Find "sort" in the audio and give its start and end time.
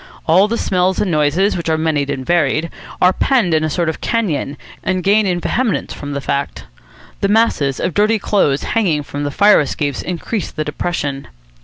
3.69-3.87